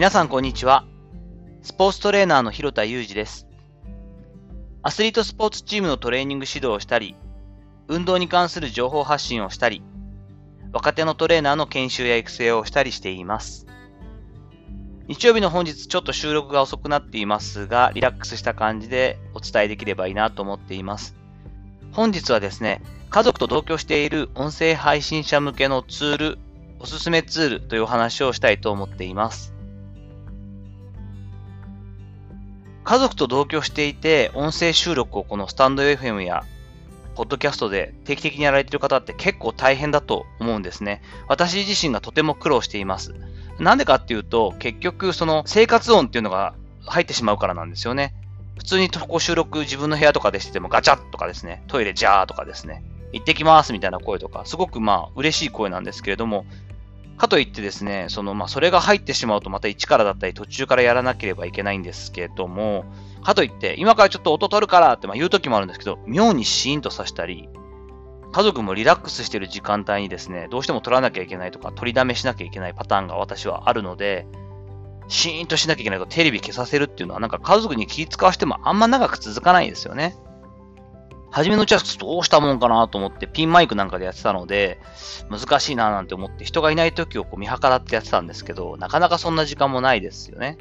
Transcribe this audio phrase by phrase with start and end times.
[0.00, 0.86] 皆さんこんにちは。
[1.60, 3.46] スポーツトレーナーの広田裕二です。
[4.82, 7.14] アスリートスポーツチームのトレーニング指導をしたり、
[7.86, 9.82] 運動に関する情報発信をしたり、
[10.72, 13.66] 若手のトレーナーの研修や育成をしたりしています。
[15.06, 21.14] 日曜日の本日ちょっと収録が遅くなっていますが、リラックスした感じでお伝えできればいいなと思っています。
[21.92, 22.80] 本日はですね、
[23.10, 26.38] 家族と同居している音声配信者向けのツール、
[26.78, 29.59] おすすめツールというお話をしたいと思っています。
[32.90, 36.42] 家族と同居していて、音声収録をこのスタンド FM や
[37.14, 41.00] ポッドキャストで定期的にやられている方って結構大変だと思うんですね。
[41.28, 43.14] 私自身がとても苦労しています。
[43.60, 46.54] なんでかっていうと、結局その生活音っていうのが
[46.84, 48.12] 入ってしまうからなんですよね。
[48.58, 52.82] 普通にこう収録自分の部屋とかでしててもガチャッとかですね、トイレジャーとかですね、
[53.12, 56.44] 行ってきますみたいな声とか、すごくまあ嬉しい声なんですけれども、
[57.20, 62.86] かといってですね、そのまあそれが入ってしまうとまた一からだったり途中からやらなければいけないんですけども、
[63.22, 67.50] かといって今からちょっと音取るからってまあ言う時もあるんですけど、妙にシーンとさせたり、
[68.32, 74.26] 家族もリラックスしてる時間帯にですね、どうしても取らなきゃいけないとか、取りだめしなきゃいけないパターンが私はあるので、
[75.08, 80.16] シーンとしなきゃいけないとテレビ消させるっていうのはなんか家族に気使わしてもあんま長く続かないんですよね。
[81.30, 84.80] 初めのうちはどうしたもんかなと思ってピンマイクなんかでやってたので、
[85.30, 90.58] 難しいななんて思って人がいない時をこう見計らってやってたんですけど、なかなかそんな時間もないですよね。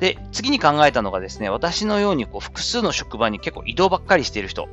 [0.00, 4.68] で、次に考えたのがですね、私のようにこう複数の職場に結構移動ばっかりしている人。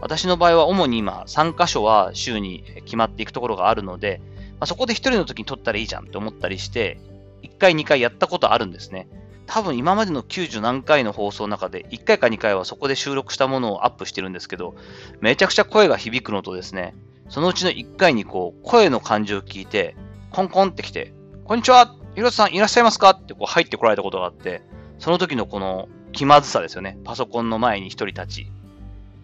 [0.00, 4.20] 私の場合は主に今3箇所は週に決まっていくところがあるので、
[4.54, 6.98] まあ、そこで1人の時に撮ったらいいじゃんって思ったりして、
[7.42, 9.06] 1回2回やったことあるんですね。
[9.46, 14.74] 多分今までの90何回の放送の中で1回か2回はそこで収録したものをアップしてるんですけど、
[15.20, 16.94] めちゃくちゃ声が響くのとですね、
[17.28, 19.96] そのうちの1回にこう声の感じを聞いて、
[20.30, 21.12] コンコンってきて、
[21.44, 23.10] こんにちは広瀬さんいらっしゃいますか？
[23.10, 24.62] ってこう入ってこられたことがあって、
[24.98, 26.98] その時のこの気まずさですよね。
[27.04, 28.46] パソコンの前に一人立ち、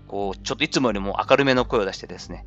[0.09, 2.47] こう、ちょっといつもよりも明るめの声を出してですね、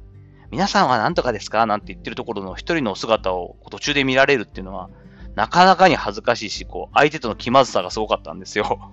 [0.51, 1.65] 皆さんは何とかですか？
[1.65, 4.89] なんて言ってるところの一人の姿を途中で見られるっていうのは、
[5.35, 8.91] なかなかに恥ずかしいし、こう、相手との気まずさがすごかったんですよ。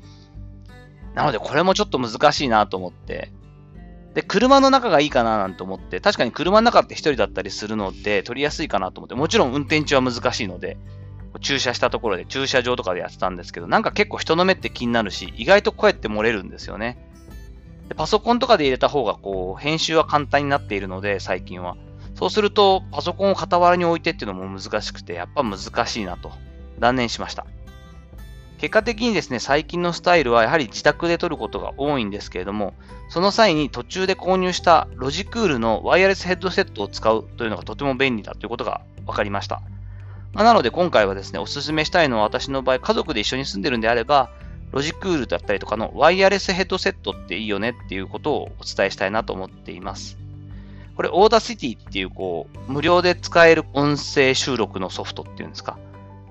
[1.14, 3.32] なので、これもちょっと難しいなと思って、
[4.14, 10.78] で、車の中がいいかななんて思って、確かに車の中って一人だったりするので、取りやすいかなと思って、もちろん運転中は難しいので、
[11.40, 16.98] 駐車したところで駐車場とかでやってたんですけど、なんか結構人の目って気になるし、意外と声って漏れるんですよね。
[17.88, 21.76] でパソコンとかで入れた方がこう、編集は簡単になっているので、最近は。
[22.20, 26.32] そうすると、パソコンを傍らに置いてっていうのも難しくて、やっぱ難しいなと、
[26.78, 27.46] 断念しました。
[28.58, 32.74] 結果的にですね、最近のスタイルはやはり自宅で撮ることが多いんですけれども、
[33.08, 39.62] その際に途中で購入したロジクールのワイヤレスヘッドセットを使うというのがとても便利だということが分かりました。
[40.34, 44.28] まあ、なので今回はですね、おすすめしたいのは私の場合、家族で一緒に住んでるんであれば、
[44.72, 50.18] ロジクールだったりとかのワイヤレスヘッドセットっていいよねっていうことをお伝えしたいなと思っています。
[51.00, 55.78] これ、 Audacity っていう、こう、無料で使える音声収録のソフトっていうんですか。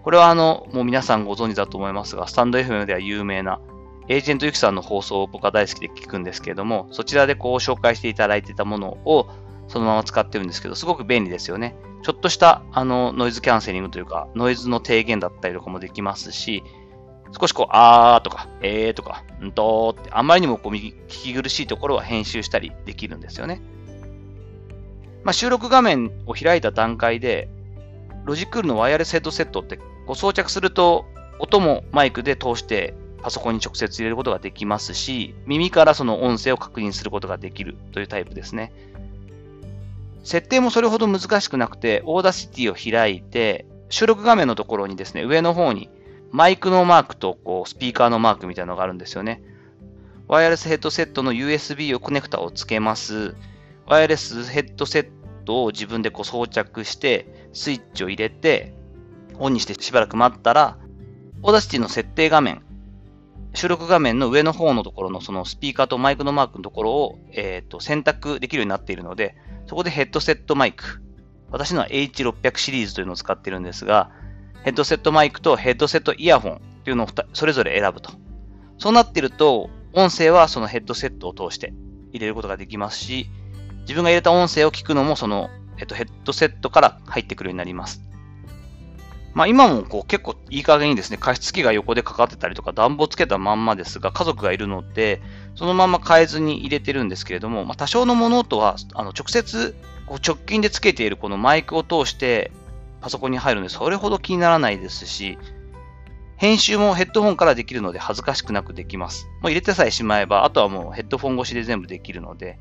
[0.03, 3.59] これは、あの、もう皆さんご存知だと思いますが、スタンド FM では有名な、
[4.09, 9.27] エージェントユキさんの放送を僕は大好きで聞くんですけれども、そちらでこう紹介していただいてたものを
[9.69, 11.75] そのまま使ってるんですけど、すごく便利ですよね。
[12.03, 16.63] ちょっとしたあのノイズキャンセリングというか、ノイズの低減だったりとかもできますし、
[17.39, 23.61] 少しこう、あーとか、えーとか、んとーって、あまりにもこう聞き苦しいところは編集したりできるんですよね。
[25.23, 27.49] まあ、収録画面を開いた段階で、
[28.25, 31.05] ロジクールのワイヤレスヘッドセットってこう装着すると
[31.39, 38.71] 音もマイクで通してパソコンに直接入れることができますし、耳からその音声を確認することができるというタイプですね。
[40.23, 45.89] 設定もそれほど難しくなくて、 Audacity を開いて、収録画面のところにですね、上の方に
[46.31, 49.41] マイクのマークとこうスピーカーのマークみたいなのがあるんですよね。
[50.27, 53.35] ワイヤレスヘッドセットの USB をコネクタをつけます。
[53.89, 55.09] ワイヤレスヘッドセッ
[55.45, 58.75] トを自分でこう装着して、スイッチを入れて、
[59.39, 60.77] オンにしてしばらく待ったら、
[61.41, 62.61] Audacity の設定画面、
[63.55, 69.35] 収録画面の上の方のところのそのスピーカーとマイクのマークのところを、えー、と選択できるようになっているので、
[69.65, 71.01] そこでヘッドセットマイク、
[71.49, 74.11] 私のは H600 シリーズというのを使っているんですが、
[74.63, 78.11] ヘッドセットマイクとヘッドセットイヤホンというのをそれぞれ選ぶと。
[78.77, 81.73] そうなっていると、音声はそのヘッドセットを通して
[82.11, 83.31] 入れることができますし、
[83.89, 85.49] 自分が入れた音声を聞くのもその、
[85.79, 88.03] えっと、ヘッドセットから入ってくるようになります。
[89.33, 95.23] まあ今もこう結構いい加減にですね、加湿器が横でかかってたりとか暖房つけたまんまですが、家族がいるので、
[95.55, 99.73] そのまま変えずに入れてるんですけれども、まあ、多少の物音はあの直接
[100.05, 102.51] こう直近でつけているこのマイクを通して
[103.01, 105.39] パソコンに入るので、それほど気にならないですし、
[106.37, 109.25] 編集もヘッドホンからできるので恥ずかしくなくできます。
[109.41, 112.59] もう入れてさえしまえば、あとはもうヘッドフォン越しで全部できるので、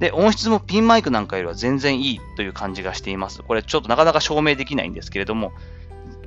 [0.00, 3.42] で、音質もピンマイクなんかよりは全然いいという感じがしています。
[3.42, 5.52] これちょっとなかなか証明できないんですけれども、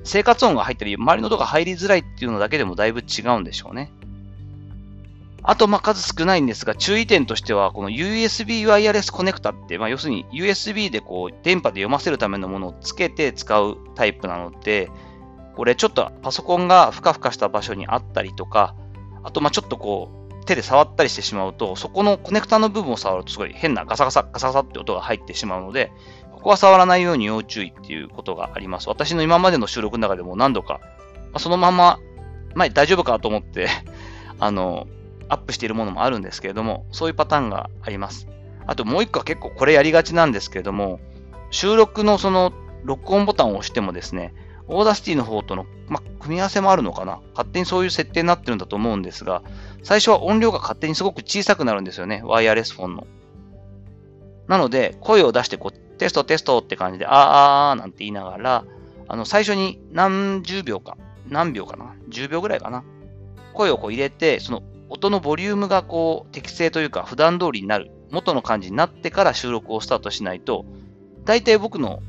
[0.04, 3.92] 生活音が入ったり、周りの音が入りづらいっていうのだけでもだいぶ違うんでしょうね。
[5.42, 14.90] あと、ま、数少ないんですが、注意点としては、この USB ワイヤレスコネクタって、まあ、要するに USB でこう、電波で読ませるためのものをつけて使うタイプなので、
[15.56, 18.76] これちょっとパソコンがふかふかした場所にあったりとか、
[19.24, 25.92] あと、ま、ちょっとこう、手で触ったりしてしまうと、そこのコネクタの部分を触るとすごい変なガサガサ、ガサガサって音が入ってしまうので、
[26.32, 28.90] ここは触らないように要注意っていうことがあります。
[28.90, 30.82] 私の今までの収録の中でも何度か、
[31.32, 32.00] ま、そのまま、
[32.56, 33.68] まあ、大丈夫かと思って
[34.40, 34.88] あの、
[35.30, 38.28] アップしているものもあるんですけれども、そういうパターンがあります。
[38.66, 41.00] あともう一個は結構これやりがちなんですけれども、
[41.52, 42.52] 収録のその
[42.84, 44.34] 録音ボタンを押してもですね、
[44.68, 47.20] Audacity の方との、ま組み合わせもあるのかな？
[47.34, 49.44] 勝手にそういう設定になってるんだと思うんですが、
[49.84, 52.22] 最初は音量が勝手にすごく小さくなるんですよね。
[52.24, 53.08] ワイヤレスフォンの。
[54.48, 57.14] なので、声を出してこう、テストテストって感じで、あー
[57.72, 58.66] あーなんて言いながら、
[59.08, 60.98] あの、最初に何十秒か、
[61.30, 62.84] 何秒かな ?10 秒ぐらいかな？
[63.54, 70.66] 声をこう入れて、その音のボリュームがこう適正というか普段通りになる、元の感じになってから収録をスタートしないと、
[71.26, 72.02] 大体僕の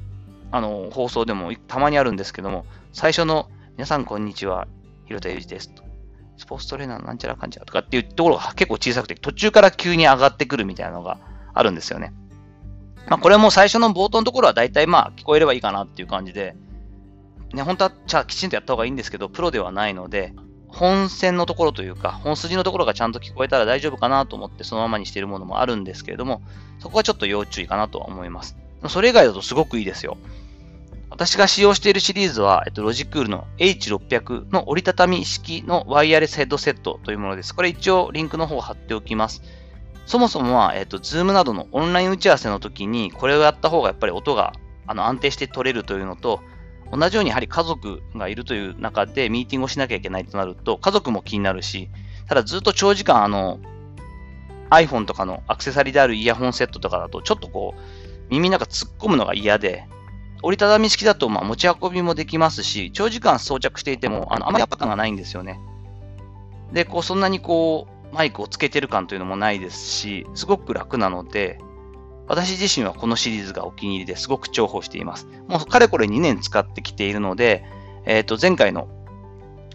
[0.50, 4.68] あの放送でもたまにあるんですけども、最初の皆さんこんにちは、
[5.06, 5.74] 広田裕二です。
[6.36, 11.18] スポーツトレーナーなんちゃらかんちゃらとかっていうところが結構小さくて、途中から急に上がってくるみたいなのが
[11.52, 12.12] あるんですよね。
[13.08, 16.54] まあこれも最初の冒頭のところは大体まあ聞こえればいいかなっていう感じで、
[17.52, 20.34] ね、本当はじゃあきちんとやった方がいいんですけど、プロではないので、
[20.68, 26.42] 本線のところというか、本筋のところがちゃんと聞こえたら大丈夫かなと思ってそのままにしているものもあるんですけれども、
[26.78, 28.56] そこはちょっと要注意かなとは思います。
[28.88, 30.16] それ以外だとすごくいいですよ。
[31.14, 37.54] 私が使用しているシリーズは、えっと、ロジクールの H600 の折りたたみ式のワイヤレスヘッドセットというものです。
[37.54, 39.40] これ一応リンクの方を貼っておきます。
[40.06, 44.54] そもそもは、えっと、Zoom などのオンライン打ち合わせの時に、これをやった方がやっぱり音が
[44.88, 46.40] あの安定して取れるというのと、
[46.90, 51.90] 同じようにやはり家族がいるという中でミーティングをしなきゃいけないとなると、家族も気になるし、
[52.28, 53.60] ただずっと長時間あの
[54.70, 57.80] iPhone とかのアクセサリーであるイヤホンセットとかだと、ちょっとこう、
[58.30, 59.86] 耳の中突っ込むのが嫌で、
[60.44, 65.58] 折りたたみ式だとまあ持ち運びもできますし、長時間装着していても、あのあまり圧迫感がないんですよね。
[66.72, 71.58] で、こう、そんなにこう、マイクをつけてる感というのもないですし、すごく楽なので、
[72.28, 75.26] 私自身はこのシリーズがお気に入りですごく重宝しています。
[75.48, 77.64] もうかれこれ2年使ってきているので、
[78.04, 78.88] えっ、ー、と、前回の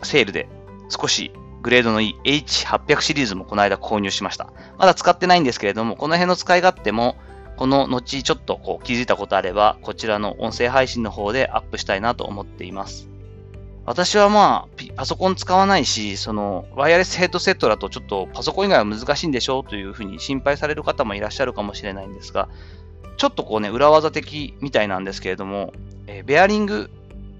[0.03, 0.47] セールで
[0.89, 1.31] 少し
[1.63, 4.53] グレードのいい H800 シリーズもこの間購入しました。
[4.77, 7.15] まだ使ってないんですけれども、この辺の使い勝手も、
[7.59, 13.09] この後ちょっとこう気づいたことあれば、こちらの音声配信の方でアップしたいなと思っています。
[13.85, 22.47] 私はまあ、パソコン使わないし、その、ワイヤレスヘッドセットだとちょっとパソコン以外は難しいんでしょうというふうに心配される方もいらっしゃるかもしれないんですが、
[23.17, 25.73] ちょっとこうね、裏技的みたいなんですけれども、
[26.07, 26.89] えー、ベアリング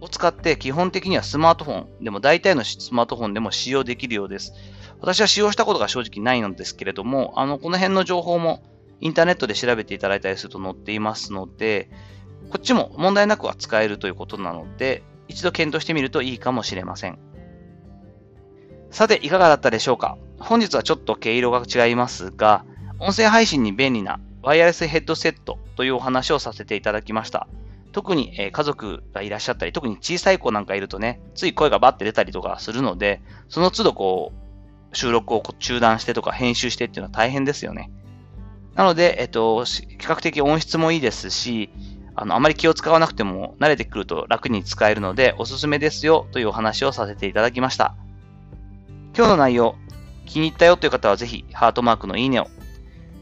[0.02, 4.52] を使って基本的にはスマートフォンでも大体のスマートフォンでも使用できるようです。
[5.00, 8.62] 私は使用したことが正直ないのですけれども、あの、この辺の情報も
[9.02, 11.90] インターネットで調べていただいたりすると載っていますので、
[12.50, 17.20] こっちも問題なくは使えるということなので、一度検討してみるといいかもしれません。
[18.92, 20.18] さて、いかがだったでしょうか？
[20.40, 22.66] 本日はちょっと毛色が違いますが、
[22.98, 27.48] 音声配信に便利なワイヤレスヘッドセットというお話をさせていただきました。
[27.92, 34.32] 特に、家族がいらっしゃったり、特に小さい子なんかいるとね、つい声がバッて出たりとかするので、その都度こ
[34.92, 37.92] う、収録を中断してとか編集してっていうのは大変ですよね。
[38.76, 41.70] なので、えっと、比較的音質もいいですし、
[42.16, 47.96] あの、あまり気を使わなくても慣れてくると楽に使えるのでおすすめですよというお話をさせていただきました。
[49.16, 49.76] 今日の内容、
[50.26, 52.48] 気に入ったよという方はぜひハートマークのいいねを。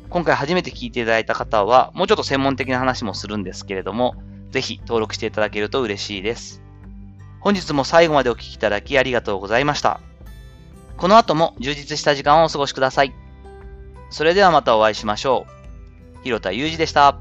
[0.10, 4.16] 今回初めて聞いていただいた方はもうちょっと専門的な話もするんですけれども、
[4.52, 6.62] ぜひ登録していただけると嬉しいです。
[7.40, 10.00] 本日も最後までお聴きいただきありがとうございました。
[10.98, 13.27] この後も充実した時間をお過ごしください。
[14.10, 15.46] それではまたお会いしましょ
[16.20, 16.24] う。
[16.24, 17.20] 広田祐二でした。